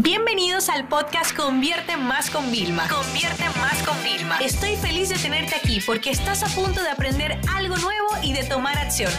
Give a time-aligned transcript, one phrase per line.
[0.00, 2.86] Bienvenidos al podcast Convierte Más con Vilma.
[2.88, 4.38] Convierte Más con Vilma.
[4.38, 8.44] Estoy feliz de tenerte aquí porque estás a punto de aprender algo nuevo y de
[8.44, 9.10] tomar acción.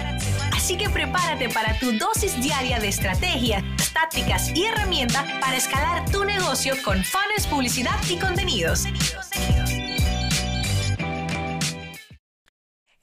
[0.54, 3.62] Así que prepárate para tu dosis diaria de estrategias,
[3.92, 8.86] tácticas y herramientas para escalar tu negocio con fans, publicidad y contenidos.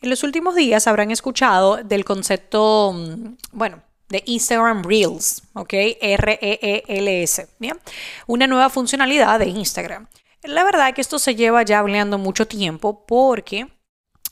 [0.00, 5.72] En los últimos días habrán escuchado del concepto, mm, bueno, de Instagram Reels, ¿ok?
[6.00, 7.78] R-E-E-L-S, ¿bien?
[8.26, 10.06] Una nueva funcionalidad de Instagram.
[10.42, 13.66] La verdad que esto se lleva ya hablando mucho tiempo porque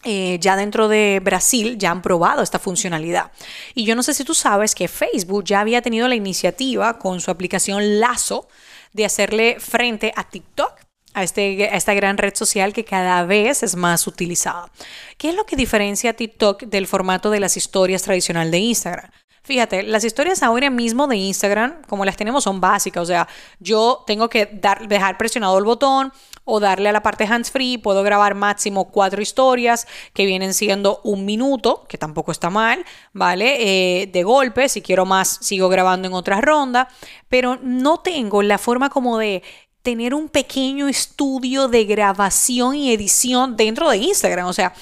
[0.05, 3.33] eh, ya dentro de Brasil ya han probado esta funcionalidad.
[3.75, 7.21] Y yo no sé si tú sabes que Facebook ya había tenido la iniciativa con
[7.21, 8.49] su aplicación Lazo
[8.93, 10.73] de hacerle frente a TikTok.
[11.17, 14.69] A, este, a esta gran red social que cada vez es más utilizada.
[15.17, 19.13] ¿Qué es lo que diferencia TikTok del formato de las historias tradicional de Instagram?
[19.45, 23.03] Fíjate, las historias ahora mismo de Instagram, como las tenemos, son básicas.
[23.03, 23.29] O sea,
[23.61, 24.47] yo tengo que
[24.89, 26.15] dejar presionado el botón
[26.45, 27.77] o darle a la parte hands free.
[27.77, 33.57] Puedo grabar máximo cuatro historias que vienen siendo un minuto, que tampoco está mal, ¿vale?
[34.03, 36.89] Eh, de golpe, si quiero más, sigo grabando en otra ronda.
[37.29, 39.43] Pero no tengo la forma como de
[39.83, 44.47] tener un pequeño estudio de grabación y edición dentro de Instagram.
[44.47, 44.73] O sea,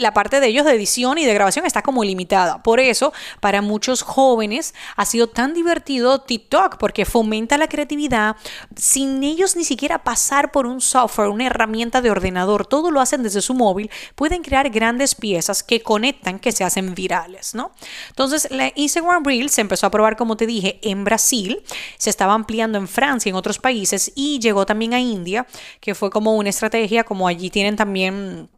[0.00, 2.62] la parte de ellos de edición y de grabación está como limitada.
[2.62, 8.36] Por eso, para muchos jóvenes ha sido tan divertido TikTok porque fomenta la creatividad
[8.76, 12.66] sin ellos ni siquiera pasar por un software, una herramienta de ordenador.
[12.66, 13.90] Todo lo hacen desde su móvil.
[14.14, 17.72] Pueden crear grandes piezas que conectan, que se hacen virales, ¿no?
[18.08, 21.62] Entonces, la Instagram Reel se empezó a probar, como te dije, en Brasil,
[21.98, 25.46] se estaba ampliando en Francia, en otros países y llegó también a India,
[25.80, 28.48] que fue como una estrategia, como allí tienen también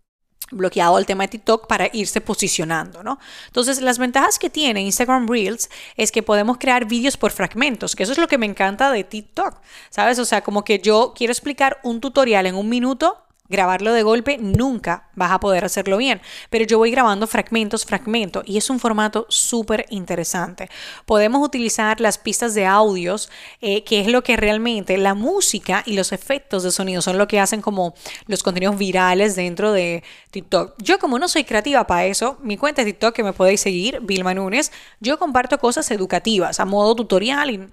[0.53, 3.19] bloqueado el tema de TikTok para irse posicionando, ¿no?
[3.47, 8.03] Entonces, las ventajas que tiene Instagram Reels es que podemos crear vídeos por fragmentos, que
[8.05, 10.19] eso es lo que me encanta de TikTok, ¿sabes?
[10.19, 13.19] O sea, como que yo quiero explicar un tutorial en un minuto,
[13.53, 16.20] grabarlo de golpe, nunca vas a poder hacerlo bien.
[16.50, 20.69] Pero yo voy grabando fragmentos, fragmento, y es un formato súper interesante.
[21.06, 25.94] Podemos utilizar las pistas de audios, eh, que es lo que realmente la música y
[25.94, 27.94] los efectos de sonido son lo que hacen como
[28.26, 30.75] los contenidos virales dentro de TikTok.
[30.78, 34.00] Yo como no soy creativa para eso, mi cuenta de TikTok que me podéis seguir,
[34.03, 37.69] Vilma Núñez, yo comparto cosas educativas a modo tutorial y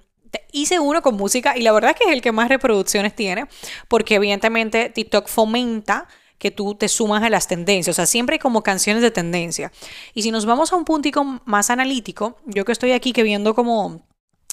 [0.52, 3.46] hice uno con música y la verdad que es el que más reproducciones tiene,
[3.88, 6.08] porque evidentemente TikTok fomenta
[6.38, 9.70] que tú te sumas a las tendencias, o sea, siempre hay como canciones de tendencia.
[10.14, 13.54] Y si nos vamos a un puntico más analítico, yo que estoy aquí que viendo
[13.54, 14.06] como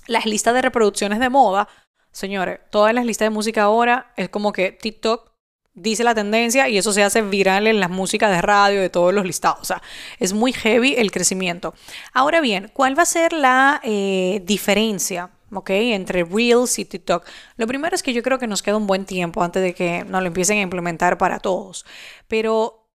[0.05, 1.69] las listas de reproducciones de moda,
[2.11, 5.31] señores, todas las listas de música ahora es como que TikTok
[5.77, 9.13] dice la tendencia y eso se hace viral en las músicas de radio, de todos
[9.13, 9.61] los listados.
[9.61, 9.81] O sea,
[10.19, 11.73] es muy heavy el crecimiento.
[12.13, 15.69] Ahora bien, ¿cuál va a ser la eh, diferencia ¿ok?
[15.69, 17.25] Entre Reels y TikTok.
[17.56, 20.03] Lo primero es que yo creo que nos queda un buen tiempo antes de que
[20.06, 21.85] nos lo empiecen a implementar para todos.
[22.28, 22.90] Pero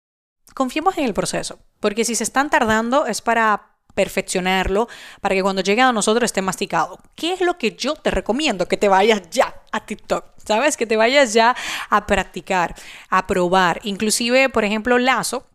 [0.54, 4.88] confiemos en el proceso, porque si se están tardando es para perfeccionarlo,
[5.20, 6.98] para que cuando llegue a nosotros esté masticado.
[7.14, 8.66] ¿Qué es lo que yo te recomiendo?
[8.66, 10.76] Que te vayas ya a TikTok, ¿sabes?
[10.76, 11.54] Que te vayas ya
[11.90, 12.74] a practicar,
[13.10, 13.80] a probar.
[13.82, 15.46] Inclusive, por ejemplo, Lazo,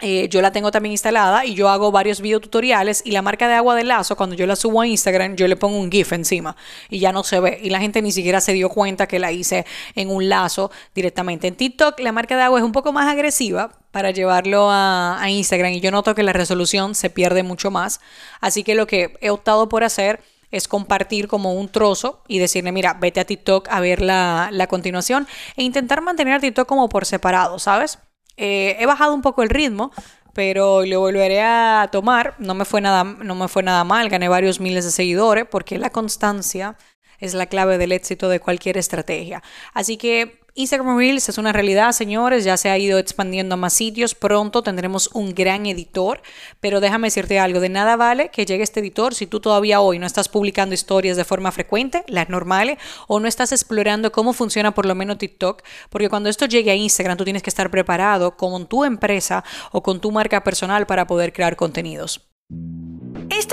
[0.00, 3.54] eh, yo la tengo también instalada y yo hago varios videotutoriales y la marca de
[3.54, 6.56] agua de lazo, cuando yo la subo a Instagram, yo le pongo un GIF encima
[6.88, 7.58] y ya no se ve.
[7.62, 9.66] Y la gente ni siquiera se dio cuenta que la hice
[9.96, 11.48] en un lazo directamente.
[11.48, 15.72] En TikTok la marca de agua es un poco más agresiva para llevarlo a, Instagram
[15.72, 18.00] y yo noto que la resolución se pierde mucho más.
[18.40, 20.20] Así que lo que he optado por hacer
[20.52, 24.66] es compartir como un trozo y decirle, mira, vete a TikTok a ver la, la
[24.68, 25.26] continuación
[25.56, 27.98] e intentar mantener a TikTok como por separado, ¿sabes?
[28.38, 29.92] Eh, he bajado un poco el ritmo,
[30.32, 32.34] pero lo volveré a tomar.
[32.38, 35.78] No me fue nada, no me fue nada mal, gané varios miles de seguidores porque
[35.78, 36.76] la constancia
[37.18, 39.42] es la clave del éxito de cualquier estrategia.
[39.74, 43.72] Así que Instagram Reels es una realidad, señores, ya se ha ido expandiendo a más
[43.72, 44.16] sitios.
[44.16, 46.20] Pronto tendremos un gran editor,
[46.58, 50.00] pero déjame decirte algo, de nada vale que llegue este editor si tú todavía hoy
[50.00, 54.74] no estás publicando historias de forma frecuente, las normales, o no estás explorando cómo funciona
[54.74, 58.36] por lo menos TikTok, porque cuando esto llegue a Instagram tú tienes que estar preparado
[58.36, 62.27] con tu empresa o con tu marca personal para poder crear contenidos.